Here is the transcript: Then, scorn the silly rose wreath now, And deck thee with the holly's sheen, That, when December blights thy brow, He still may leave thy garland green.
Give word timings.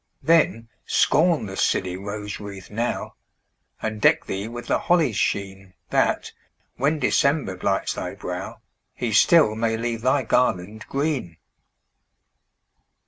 Then, 0.23 0.67
scorn 0.87 1.45
the 1.45 1.55
silly 1.55 1.95
rose 1.95 2.39
wreath 2.39 2.71
now, 2.71 3.13
And 3.83 4.01
deck 4.01 4.25
thee 4.25 4.47
with 4.47 4.65
the 4.65 4.79
holly's 4.79 5.15
sheen, 5.15 5.75
That, 5.91 6.31
when 6.75 6.97
December 6.97 7.55
blights 7.55 7.93
thy 7.93 8.15
brow, 8.15 8.61
He 8.95 9.13
still 9.13 9.53
may 9.53 9.77
leave 9.77 10.01
thy 10.01 10.23
garland 10.23 10.87
green. 10.89 11.37